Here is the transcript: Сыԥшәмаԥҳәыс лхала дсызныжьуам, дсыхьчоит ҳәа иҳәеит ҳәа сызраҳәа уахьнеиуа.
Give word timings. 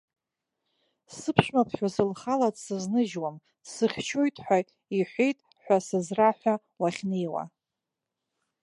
Сыԥшәмаԥҳәыс 1.17 1.95
лхала 2.09 2.49
дсызныжьуам, 2.55 3.35
дсыхьчоит 3.63 4.35
ҳәа 4.45 4.59
иҳәеит 4.97 5.39
ҳәа 5.63 5.77
сызраҳәа 5.87 6.53
уахьнеиуа. 6.81 7.43